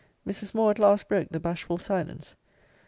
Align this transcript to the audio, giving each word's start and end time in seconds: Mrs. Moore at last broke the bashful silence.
Mrs. 0.27 0.55
Moore 0.55 0.71
at 0.71 0.79
last 0.79 1.07
broke 1.07 1.29
the 1.29 1.39
bashful 1.39 1.77
silence. 1.77 2.35